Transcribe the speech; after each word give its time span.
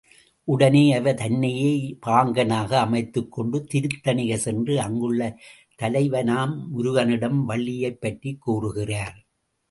உடனே 0.43 0.93
அவர் 0.93 1.15
தன்னையே 1.15 1.97
பாங்கனாக 2.05 2.73
அமைத்துக் 2.73 3.31
கொண்டு 3.31 3.67
திருத்தணிகை 3.73 4.35
சென்று 4.35 4.81
அங்குள்ள 4.81 5.39
தலைவனாம் 5.81 6.55
முருகனிடம் 6.77 7.45
வள்ளியைப் 7.45 8.01
பற்றிக் 8.01 8.41
கூறுகிறார். 8.41 9.25